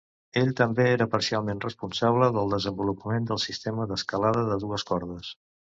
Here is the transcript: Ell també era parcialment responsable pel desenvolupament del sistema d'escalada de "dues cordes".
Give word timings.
Ell 0.39 0.53
també 0.59 0.87
era 0.93 1.07
parcialment 1.11 1.61
responsable 1.67 2.31
pel 2.39 2.51
desenvolupament 2.57 3.31
del 3.33 3.45
sistema 3.47 3.89
d'escalada 3.95 4.49
de 4.53 4.63
"dues 4.67 4.93
cordes". 4.93 5.35